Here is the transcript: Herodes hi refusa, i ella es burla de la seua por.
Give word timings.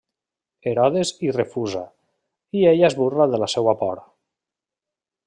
Herodes 0.69 1.11
hi 1.25 1.29
refusa, 1.35 1.83
i 2.61 2.65
ella 2.71 2.89
es 2.91 2.97
burla 3.03 3.29
de 3.35 3.41
la 3.45 3.51
seua 3.57 3.77
por. 3.83 4.03